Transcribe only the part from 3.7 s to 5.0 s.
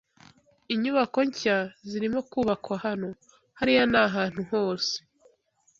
nahantu hose.